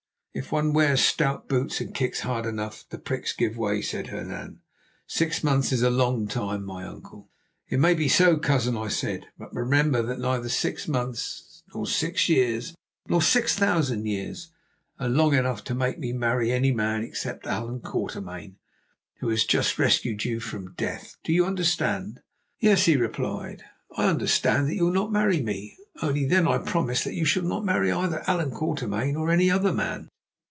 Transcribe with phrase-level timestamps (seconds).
[0.33, 4.61] "'If one wears stout boots and kicks hard enough, the pricks give way,' said Hernan.
[5.05, 7.29] 'Six months is a long time, my uncle.'
[7.67, 12.29] "'It may be so, cousin,' I said; 'but remember that neither six months nor six
[12.29, 12.73] years,
[13.09, 14.51] nor six thousand years,
[15.01, 18.55] are long enough to make me marry any man except Allan Quatermain,
[19.19, 21.17] who has just rescued you from death.
[21.25, 22.21] Do you understand?'
[22.57, 23.63] "'Yes,' he replied,
[23.97, 25.75] 'I understand that you will not marry me.
[26.01, 29.73] Only then I promise that you shall not marry either Allan Quatermain or any other
[29.73, 30.07] man.